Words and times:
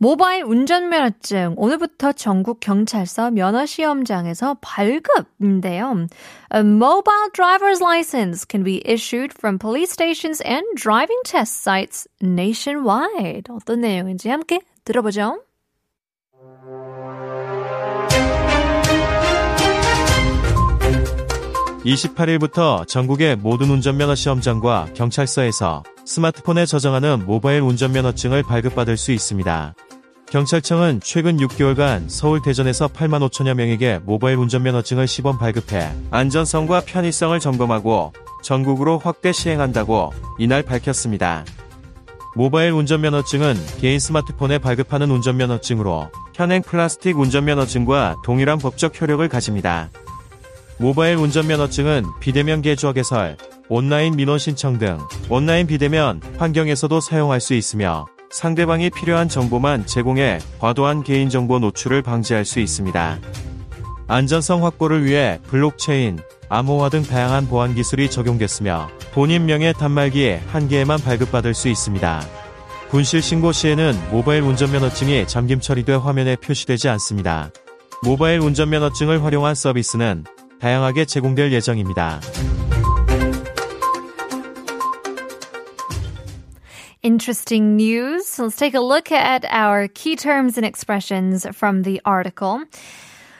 모바일 0.00 0.44
운전면허증 0.44 1.54
오늘부터 1.56 2.12
전국 2.12 2.60
경찰서 2.60 3.32
면허시험장에서 3.32 4.58
발급인데요. 4.60 6.06
A 6.54 6.60
mobile 6.60 7.30
driver's 7.34 7.82
license 7.82 8.46
can 8.48 8.62
be 8.62 8.80
issued 8.86 9.34
from 9.36 9.58
police 9.58 9.90
stations 9.90 10.40
and 10.46 10.64
driving 10.76 11.20
test 11.24 11.60
sites 11.60 12.06
nationwide. 12.22 13.50
어떤 13.50 13.80
내용인지 13.80 14.28
함께 14.28 14.60
들어보죠. 14.84 15.40
28일부터 21.84 22.86
전국의 22.86 23.36
모든 23.36 23.70
운전면허 23.70 24.14
시험장과 24.14 24.90
경찰서에서 24.94 25.82
스마트폰에 26.04 26.66
저장하는 26.66 27.24
모바일 27.26 27.62
운전면허증을 27.62 28.42
발급받을 28.42 28.96
수 28.96 29.12
있습니다. 29.12 29.74
경찰청은 30.30 31.00
최근 31.02 31.38
6개월간 31.38 32.10
서울 32.10 32.42
대전에서 32.42 32.88
8만 32.88 33.26
5천여 33.28 33.54
명에게 33.54 34.00
모바일 34.04 34.36
운전면허증을 34.36 35.06
시범 35.08 35.38
발급해 35.38 35.90
안전성과 36.10 36.82
편의성을 36.82 37.40
점검하고 37.40 38.12
전국으로 38.42 38.98
확대 38.98 39.32
시행한다고 39.32 40.12
이날 40.38 40.62
밝혔습니다. 40.62 41.46
모바일 42.36 42.72
운전면허증은 42.72 43.56
개인 43.80 43.98
스마트폰에 43.98 44.58
발급하는 44.58 45.10
운전면허증으로 45.10 46.10
현행 46.34 46.60
플라스틱 46.62 47.18
운전면허증과 47.18 48.16
동일한 48.22 48.58
법적 48.58 49.00
효력을 49.00 49.26
가집니다. 49.28 49.88
모바일 50.78 51.16
운전면허증은 51.16 52.04
비대면 52.20 52.60
개조 52.60 52.92
개설, 52.92 53.38
온라인 53.70 54.14
민원 54.14 54.38
신청 54.38 54.78
등 54.78 54.98
온라인 55.30 55.66
비대면 55.66 56.20
환경에서도 56.36 57.00
사용할 57.00 57.40
수 57.40 57.54
있으며 57.54 58.06
상대방이 58.30 58.90
필요한 58.90 59.28
정보만 59.28 59.86
제공해 59.86 60.38
과도한 60.58 61.02
개인정보 61.02 61.58
노출을 61.58 62.02
방지할 62.02 62.44
수 62.44 62.60
있습니다. 62.60 63.18
안전성 64.06 64.64
확보를 64.64 65.04
위해 65.04 65.38
블록체인, 65.48 66.18
암호화 66.48 66.88
등 66.90 67.02
다양한 67.02 67.46
보안 67.48 67.74
기술이 67.74 68.10
적용됐으며 68.10 68.88
본인 69.12 69.46
명의 69.46 69.72
단말기 69.74 70.38
한 70.48 70.68
개에만 70.68 71.00
발급받을 71.00 71.54
수 71.54 71.68
있습니다. 71.68 72.22
분실 72.90 73.20
신고 73.20 73.52
시에는 73.52 73.94
모바일 74.10 74.42
운전면허증이 74.42 75.26
잠김 75.26 75.60
처리돼 75.60 75.94
화면에 75.94 76.36
표시되지 76.36 76.88
않습니다. 76.88 77.50
모바일 78.02 78.40
운전면허증을 78.40 79.24
활용한 79.24 79.54
서비스는 79.54 80.24
다양하게 80.60 81.04
제공될 81.04 81.52
예정입니다. 81.52 82.20
Interesting 87.01 87.75
news. 87.75 88.39
Let's 88.39 88.55
take 88.55 88.73
a 88.73 88.79
look 88.79 89.11
at 89.11 89.45
our 89.49 89.87
key 89.87 90.15
terms 90.15 90.57
and 90.57 90.65
expressions 90.65 91.45
from 91.51 91.83
the 91.83 92.01
article. 92.05 92.63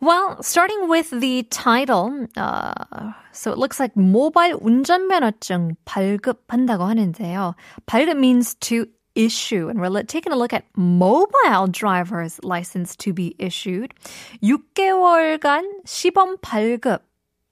Well, 0.00 0.42
starting 0.42 0.88
with 0.88 1.10
the 1.10 1.44
title, 1.44 2.26
uh, 2.36 3.12
so 3.32 3.52
it 3.52 3.58
looks 3.58 3.80
like 3.80 3.96
mobile 3.96 4.58
운전면허증 4.60 5.76
발급한다고 5.86 6.84
하는데요. 6.84 7.54
발급 7.86 8.18
means 8.18 8.54
to 8.68 8.86
issue, 9.14 9.68
and 9.68 9.80
we're 9.80 10.02
taking 10.02 10.32
a 10.32 10.36
look 10.36 10.52
at 10.52 10.64
mobile 10.76 11.68
driver's 11.70 12.38
license 12.42 12.96
to 12.96 13.12
be 13.12 13.34
issued. 13.38 13.94
6개월간 14.42 15.86
시범 15.86 16.36
발급 16.42 17.00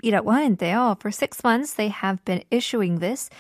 이라고 0.03 0.33
하는데요. 0.33 0.97
For 1.01 1.11
six 1.11 1.43
months, 1.45 1.75
they 1.75 1.89
have 1.89 2.25
been 2.25 2.43
issuing 2.51 2.99
this. 2.99 3.31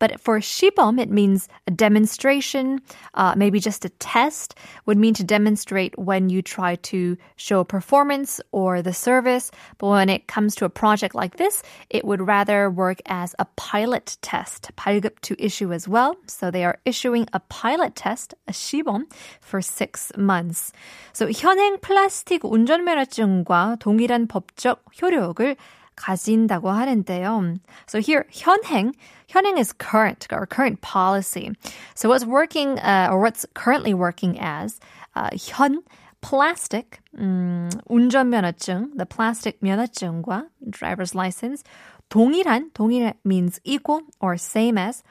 But 0.00 0.18
for 0.18 0.40
시범, 0.40 0.98
it 0.98 1.10
means 1.10 1.46
a 1.68 1.70
demonstration, 1.70 2.80
uh, 3.12 3.34
maybe 3.36 3.60
just 3.60 3.84
a 3.84 3.90
test, 4.00 4.54
would 4.86 4.96
mean 4.96 5.12
to 5.14 5.22
demonstrate 5.22 5.98
when 5.98 6.30
you 6.30 6.40
try 6.40 6.76
to 6.88 7.18
show 7.36 7.64
performance 7.64 8.40
or 8.50 8.80
the 8.80 8.94
service. 8.94 9.50
But 9.76 9.88
when 9.88 10.08
it 10.08 10.26
comes 10.26 10.54
to 10.56 10.64
a 10.64 10.70
project 10.70 11.14
like 11.14 11.36
this, 11.36 11.62
it 11.90 12.06
would 12.06 12.26
rather 12.26 12.70
work 12.70 13.02
as 13.06 13.34
a 13.38 13.44
pilot 13.56 14.16
test, 14.22 14.70
발급 14.74 15.20
to 15.20 15.36
issue 15.38 15.70
as 15.70 15.86
well. 15.86 16.16
So 16.26 16.50
they 16.50 16.64
are 16.64 16.78
issuing 16.86 17.28
a 17.34 17.40
pilot 17.50 17.94
test, 17.94 18.32
a 18.48 18.52
시범, 18.52 19.04
for 19.42 19.60
six 19.60 20.12
months. 20.16 20.72
So 21.12 21.26
현행 21.28 21.78
플라스틱 21.78 22.40
운전면허증과 22.44 23.80
동일한 23.80 24.28
법적 24.28 24.80
효력을 25.02 25.56
가진다고 25.96 26.70
하는데요. 26.70 27.58
So 27.86 28.00
here, 28.00 28.26
현행, 28.32 28.94
현행 29.28 29.58
is 29.58 29.72
current 29.72 30.26
or 30.32 30.46
current 30.46 30.80
policy. 30.80 31.52
So 31.94 32.08
what's 32.08 32.24
working 32.24 32.78
uh, 32.78 33.08
or 33.10 33.20
what's 33.20 33.46
currently 33.54 33.94
working 33.94 34.38
as 34.40 34.80
uh, 35.14 35.30
현 35.32 35.82
plastic 36.22 37.00
음, 37.18 37.70
운전면허증, 37.88 38.96
the 38.96 39.06
plastic 39.06 39.60
면허증과 39.60 40.48
driver's 40.68 41.14
license 41.14 41.64
동일한 42.10 42.70
동일 42.72 43.14
means 43.24 43.60
equal 43.64 44.02
or 44.20 44.36
same 44.36 44.76
as 44.78 45.02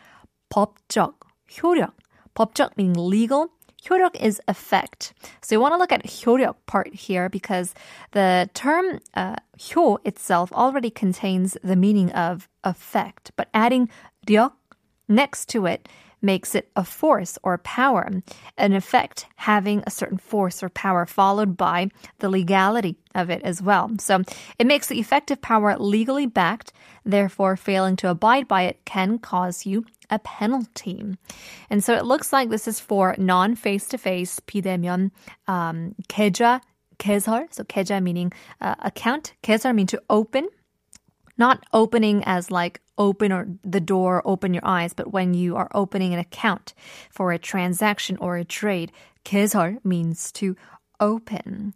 법적 0.50 1.14
효력. 1.50 1.94
법적 2.36 2.78
meaning 2.78 2.96
legal 2.98 3.50
효력 3.86 4.16
is 4.16 4.42
effect. 4.48 5.14
So 5.42 5.56
you 5.56 5.62
want 5.62 5.74
to 5.74 5.78
look 5.78 5.92
at 5.92 6.04
효력 6.04 6.56
part 6.66 6.94
here 6.94 7.30
because 7.30 7.74
the 8.12 8.50
term 8.54 9.00
uh, 9.16 9.36
효 9.74 10.00
itself 10.04 10.52
already 10.54 10.90
contains 10.90 11.58
the 11.64 11.76
meaning 11.76 12.12
of 12.12 12.48
effect, 12.64 13.32
but 13.36 13.48
adding 13.54 13.90
력 14.28 14.54
next 15.08 15.48
to 15.50 15.66
it 15.66 15.88
makes 16.24 16.56
it 16.56 16.70
a 16.76 16.84
force 16.84 17.38
or 17.44 17.58
power, 17.60 18.10
an 18.58 18.74
effect 18.74 19.26
having 19.36 19.84
a 19.86 19.92
certain 19.92 20.18
force 20.18 20.62
or 20.62 20.70
power 20.70 21.06
followed 21.06 21.56
by 21.56 21.90
the 22.20 22.30
legality 22.30 22.98
of 23.16 23.30
it 23.30 23.42
as 23.44 23.62
well. 23.62 23.90
So 24.00 24.22
it 24.58 24.68
makes 24.68 24.88
the 24.88 25.00
effective 25.00 25.42
power 25.42 25.78
legally 25.78 26.26
backed, 26.26 26.74
therefore 27.06 27.56
failing 27.56 27.96
to 27.98 28.10
abide 28.10 28.48
by 28.48 28.64
it 28.64 28.84
can 28.86 29.18
cause 29.18 29.66
you 29.66 29.86
a 30.10 30.20
penalty. 30.20 31.04
And 31.70 31.84
so 31.84 31.94
it 31.94 32.06
looks 32.06 32.34
like 32.34 32.50
this 32.50 32.68
is 32.68 32.80
for 32.80 33.16
non 33.18 33.56
face 33.56 33.88
to 33.90 33.98
face 33.98 34.40
비대면 34.40 35.12
um, 35.48 35.96
계좌 36.08 36.62
개설. 36.98 37.54
So 37.54 37.64
계좌 37.64 38.02
meaning 38.02 38.32
uh, 38.60 38.76
account. 38.80 39.34
개설 39.44 39.76
means 39.76 39.92
to 39.92 40.02
open. 40.10 40.50
Not 41.38 41.66
opening 41.72 42.24
as 42.26 42.52
like 42.52 42.82
open 42.98 43.32
or 43.32 43.48
the 43.64 43.80
door, 43.80 44.22
open 44.26 44.54
your 44.54 44.66
eyes, 44.66 44.94
but 44.94 45.14
when 45.14 45.34
you 45.34 45.56
are 45.56 45.70
opening 45.74 46.14
an 46.14 46.20
account 46.20 46.74
for 47.10 47.32
a 47.32 47.40
transaction 47.40 48.18
or 48.20 48.36
a 48.36 48.44
trade, 48.44 48.92
개설 49.24 49.84
means 49.86 50.32
to 50.34 50.56
open. 51.00 51.74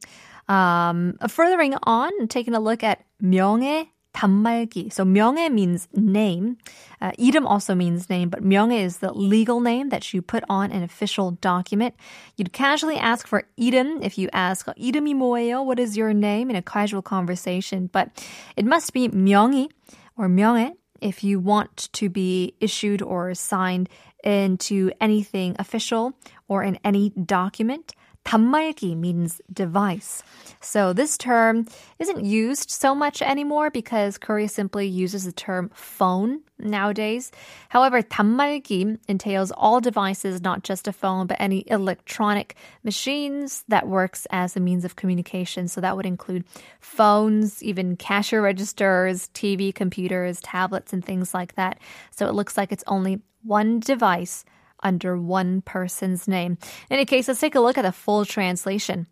Um, 0.49 1.17
furthering 1.29 1.75
on, 1.83 2.27
taking 2.27 2.53
a 2.53 2.59
look 2.59 2.83
at 2.83 3.05
명예 3.21 3.88
단말기. 4.13 4.91
So 4.94 5.03
명예 5.03 5.51
means 5.51 5.88
name. 5.94 6.57
Uh, 7.01 7.11
이름 7.17 7.45
also 7.45 7.73
means 7.75 8.09
name, 8.09 8.29
but 8.29 8.44
명예 8.44 8.83
is 8.83 8.97
the 8.97 9.11
legal 9.11 9.59
name 9.59 9.89
that 9.89 10.13
you 10.13 10.21
put 10.21 10.44
on 10.49 10.71
an 10.71 10.83
official 10.83 11.31
document. 11.41 11.95
You'd 12.38 12.53
casually 12.53 12.97
ask 12.97 13.27
for 13.27 13.44
이름 13.57 14.03
if 14.03 14.17
you 14.17 14.29
ask 14.31 14.67
이름이 14.77 15.16
뭐예요? 15.16 15.66
What 15.66 15.79
is 15.79 15.97
your 15.97 16.13
name 16.13 16.49
in 16.49 16.55
a 16.55 16.61
casual 16.61 17.01
conversation? 17.01 17.89
But 17.91 18.23
it 18.55 18.66
must 18.66 18.94
be 18.94 19.09
명의 19.09 19.69
or 20.17 20.29
명예 20.29 20.73
if 21.01 21.24
you 21.24 21.39
want 21.39 21.89
to 21.94 22.09
be 22.09 22.53
issued 22.62 23.01
or 23.01 23.33
signed 23.33 23.89
into 24.24 24.91
anything 25.01 25.56
official 25.59 26.13
or 26.47 26.63
in 26.63 26.80
any 26.85 27.09
document. 27.09 27.94
단말기 28.27 28.95
means 28.95 29.41
device. 29.51 30.24
So 30.62 30.94
this 30.94 31.18
term 31.18 31.68
isn't 32.00 32.24
used 32.24 32.69
so 32.69 32.95
much 32.95 33.21
anymore 33.21 33.69
because 33.69 34.18
Korea 34.18 34.47
simply 34.47 34.88
uses 34.88 35.25
the 35.25 35.31
term 35.31 35.69
phone 35.74 36.39
nowadays. 36.57 37.31
However, 37.69 38.01
단말기 38.01 38.97
entails 39.07 39.51
all 39.51 39.81
devices, 39.81 40.41
not 40.41 40.63
just 40.63 40.88
a 40.88 40.94
phone, 40.94 41.27
but 41.27 41.38
any 41.39 41.65
electronic 41.68 42.56
machines 42.83 43.65
that 43.68 43.88
works 43.88 44.25
as 44.31 44.56
a 44.56 44.59
means 44.62 44.85
of 44.85 44.95
communication. 44.95 45.68
So 45.68 45.81
that 45.81 45.97
would 45.97 46.06
include 46.06 46.45
phones, 46.80 47.62
even 47.62 47.97
cashier 47.97 48.41
registers, 48.41 49.27
TV, 49.33 49.75
computers, 49.75 50.39
tablets, 50.41 50.94
and 50.94 51.03
things 51.03 51.33
like 51.33 51.56
that. 51.56 51.80
So 52.12 52.27
it 52.27 52.33
looks 52.33 52.56
like 52.56 52.71
it's 52.71 52.85
only 52.88 53.21
one 53.44 53.81
device 53.81 54.45
under 54.82 55.16
one 55.19 55.62
person's 55.62 56.28
name. 56.28 56.58
In 56.90 56.94
any 56.94 57.04
case, 57.04 57.28
let's 57.28 57.40
take 57.40 57.54
a 57.54 57.60
look 57.60 57.78
at 57.78 57.82
the 57.82 57.92
full 57.92 58.25
translation. 58.25 59.06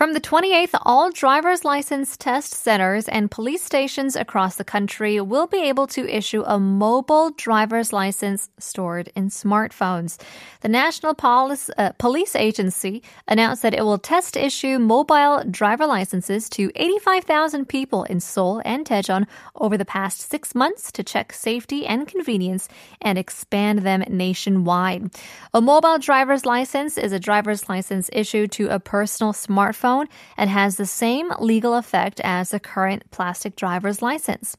From 0.00 0.14
the 0.14 0.20
28th, 0.22 0.80
all 0.86 1.10
driver's 1.10 1.62
license 1.62 2.16
test 2.16 2.54
centers 2.54 3.06
and 3.06 3.30
police 3.30 3.62
stations 3.62 4.16
across 4.16 4.56
the 4.56 4.64
country 4.64 5.20
will 5.20 5.46
be 5.46 5.62
able 5.64 5.86
to 5.88 6.08
issue 6.08 6.42
a 6.46 6.58
mobile 6.58 7.32
driver's 7.32 7.92
license 7.92 8.48
stored 8.58 9.12
in 9.14 9.28
smartphones. 9.28 10.18
The 10.62 10.70
National 10.70 11.12
Police, 11.12 11.68
uh, 11.76 11.92
Police 11.98 12.34
Agency 12.34 13.02
announced 13.28 13.60
that 13.60 13.74
it 13.74 13.84
will 13.84 13.98
test 13.98 14.38
issue 14.38 14.78
mobile 14.78 15.44
driver 15.50 15.86
licenses 15.86 16.48
to 16.48 16.72
85,000 16.76 17.68
people 17.68 18.04
in 18.04 18.20
Seoul 18.20 18.62
and 18.64 18.86
Daejeon 18.86 19.26
over 19.54 19.76
the 19.76 19.84
past 19.84 20.30
six 20.30 20.54
months 20.54 20.90
to 20.92 21.04
check 21.04 21.34
safety 21.34 21.84
and 21.84 22.08
convenience 22.08 22.70
and 23.02 23.18
expand 23.18 23.80
them 23.80 24.02
nationwide. 24.08 25.10
A 25.52 25.60
mobile 25.60 25.98
driver's 25.98 26.46
license 26.46 26.96
is 26.96 27.12
a 27.12 27.20
driver's 27.20 27.68
license 27.68 28.08
issued 28.14 28.50
to 28.52 28.68
a 28.68 28.80
personal 28.80 29.34
smartphone 29.34 29.89
phone 29.90 30.06
and 30.36 30.48
has 30.48 30.76
the 30.76 30.86
same 30.86 31.32
legal 31.40 31.74
effect 31.74 32.20
as 32.22 32.50
the 32.50 32.60
current 32.60 33.02
plastic 33.10 33.56
driver's 33.56 34.00
license. 34.02 34.56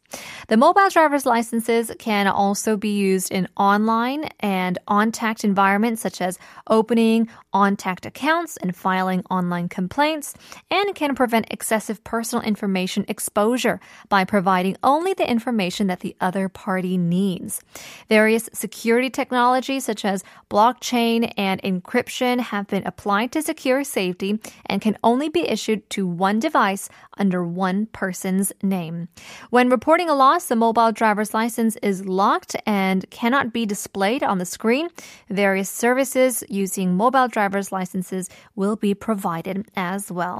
The 0.49 0.57
mobile 0.57 0.89
driver's 0.89 1.25
licenses 1.25 1.91
can 1.99 2.27
also 2.27 2.75
be 2.75 2.93
used 2.97 3.31
in 3.31 3.47
online 3.55 4.29
and 4.41 4.77
untact 4.87 5.43
environments 5.43 6.01
such 6.01 6.19
as 6.21 6.37
opening 6.67 7.29
untact 7.53 8.05
accounts 8.05 8.57
and 8.57 8.75
filing 8.75 9.23
online 9.29 9.69
complaints 9.69 10.33
and 10.69 10.95
can 10.95 11.15
prevent 11.15 11.51
excessive 11.51 12.03
personal 12.03 12.43
information 12.43 13.05
exposure 13.07 13.79
by 14.09 14.25
providing 14.25 14.75
only 14.83 15.13
the 15.13 15.29
information 15.29 15.87
that 15.87 16.01
the 16.01 16.15
other 16.19 16.49
party 16.49 16.97
needs. 16.97 17.61
Various 18.09 18.49
security 18.53 19.09
technologies 19.09 19.85
such 19.85 20.03
as 20.03 20.23
blockchain 20.49 21.31
and 21.37 21.61
encryption 21.61 22.39
have 22.39 22.67
been 22.67 22.85
applied 22.85 23.31
to 23.31 23.41
secure 23.41 23.83
safety 23.83 24.39
and 24.65 24.81
can 24.81 24.97
only 25.03 25.10
only 25.11 25.27
be 25.27 25.47
issued 25.47 25.89
to 25.89 26.07
one 26.07 26.39
device 26.39 26.87
under 27.17 27.43
one 27.43 27.85
person's 27.87 28.53
name. 28.63 29.09
When 29.49 29.69
reporting 29.69 30.09
a 30.09 30.15
loss, 30.15 30.45
the 30.45 30.55
mobile 30.55 30.93
driver's 30.93 31.33
license 31.33 31.75
is 31.83 32.05
locked 32.05 32.55
and 32.65 33.09
cannot 33.09 33.51
be 33.51 33.65
displayed 33.65 34.23
on 34.23 34.37
the 34.37 34.45
screen. 34.45 34.87
Various 35.29 35.69
services 35.69 36.43
using 36.47 36.95
mobile 36.95 37.27
driver's 37.27 37.71
licenses 37.73 38.29
will 38.55 38.77
be 38.77 38.93
provided 38.93 39.67
as 39.75 40.09
well. 40.09 40.39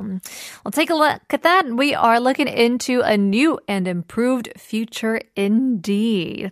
Well, 0.64 0.72
take 0.72 0.90
a 0.90 0.96
look 0.96 1.22
at 1.32 1.44
that. 1.44 1.66
We 1.68 1.94
are 1.94 2.20
looking 2.20 2.48
into 2.48 3.02
a 3.02 3.18
new 3.18 3.60
and 3.68 3.88
improved 3.88 4.54
future 4.58 5.20
indeed. 5.36 6.52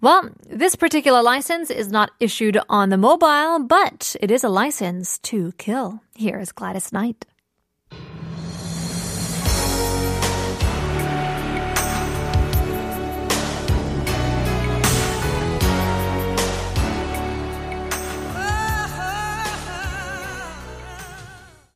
Well, 0.00 0.30
this 0.48 0.74
particular 0.74 1.22
license 1.22 1.70
is 1.70 1.88
not 1.88 2.10
issued 2.18 2.58
on 2.68 2.88
the 2.88 2.98
mobile, 2.98 3.60
but 3.60 4.16
it 4.20 4.30
is 4.30 4.42
a 4.42 4.48
license 4.48 5.18
to 5.30 5.52
kill. 5.52 6.00
Here 6.16 6.40
is 6.40 6.50
Gladys 6.50 6.92
Knight. 6.92 7.26